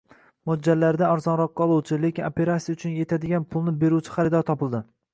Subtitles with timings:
[0.51, 4.87] Mo`ljallaridan arzonroqqa oluvchi, lekin operasiya uchun etadigan pulni beruvchi xaridor topildi